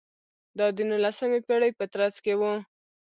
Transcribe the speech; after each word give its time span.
دا 0.57 0.67
د 0.75 0.79
نولسمې 0.89 1.39
پېړۍ 1.47 1.71
په 1.79 1.85
ترڅ 1.93 2.15
کې 2.25 2.33
و. 2.39 2.41